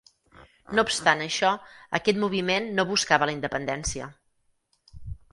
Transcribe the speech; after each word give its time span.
No 0.77 0.83
obstant 0.85 1.19
això, 1.25 1.49
aquest 1.99 2.19
moviment 2.23 2.69
no 2.79 2.85
buscava 2.93 3.27
la 3.31 3.35
independència. 3.35 4.09